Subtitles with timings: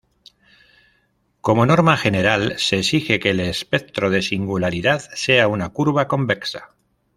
[1.41, 6.71] Como norma general, se exige que el espectro de singularidad sea una curva convexa.